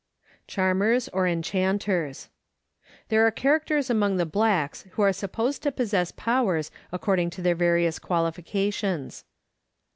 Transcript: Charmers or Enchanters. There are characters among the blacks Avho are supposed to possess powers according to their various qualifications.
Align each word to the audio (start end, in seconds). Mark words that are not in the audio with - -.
Charmers 0.47 1.09
or 1.09 1.27
Enchanters. 1.27 2.29
There 3.09 3.23
are 3.27 3.29
characters 3.29 3.87
among 3.87 4.17
the 4.17 4.25
blacks 4.25 4.83
Avho 4.89 4.99
are 5.09 5.13
supposed 5.13 5.61
to 5.61 5.71
possess 5.71 6.11
powers 6.11 6.71
according 6.91 7.29
to 7.29 7.43
their 7.43 7.53
various 7.53 7.99
qualifications. 7.99 9.25